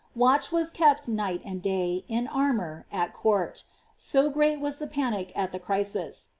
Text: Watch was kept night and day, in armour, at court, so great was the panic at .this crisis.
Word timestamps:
Watch 0.15 0.51
was 0.51 0.71
kept 0.71 1.07
night 1.07 1.43
and 1.45 1.61
day, 1.61 2.05
in 2.07 2.27
armour, 2.27 2.87
at 2.91 3.13
court, 3.13 3.65
so 3.95 4.31
great 4.31 4.59
was 4.59 4.79
the 4.79 4.87
panic 4.87 5.31
at 5.37 5.51
.this 5.51 5.61
crisis. 5.63 6.29